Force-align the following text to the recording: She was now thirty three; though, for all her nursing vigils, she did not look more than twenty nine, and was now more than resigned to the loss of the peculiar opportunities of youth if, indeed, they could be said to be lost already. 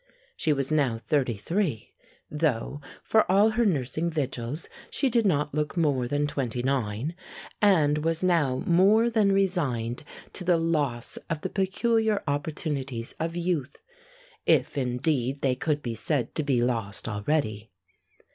She 0.35 0.51
was 0.51 0.71
now 0.71 0.97
thirty 0.97 1.37
three; 1.37 1.93
though, 2.31 2.81
for 3.03 3.31
all 3.31 3.49
her 3.51 3.67
nursing 3.67 4.09
vigils, 4.09 4.67
she 4.89 5.11
did 5.11 5.27
not 5.27 5.53
look 5.53 5.77
more 5.77 6.07
than 6.07 6.25
twenty 6.25 6.63
nine, 6.63 7.13
and 7.61 7.99
was 7.99 8.23
now 8.23 8.63
more 8.65 9.11
than 9.11 9.31
resigned 9.31 10.03
to 10.33 10.43
the 10.43 10.57
loss 10.57 11.17
of 11.29 11.41
the 11.41 11.51
peculiar 11.51 12.23
opportunities 12.27 13.13
of 13.19 13.35
youth 13.35 13.79
if, 14.47 14.75
indeed, 14.75 15.41
they 15.41 15.53
could 15.53 15.83
be 15.83 15.93
said 15.93 16.33
to 16.33 16.41
be 16.41 16.63
lost 16.63 17.07
already. 17.07 17.69